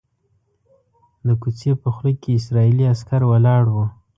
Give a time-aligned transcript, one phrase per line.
[1.25, 3.85] د کوڅې په خوله کې اسرائیلي عسکر ولاړ وو.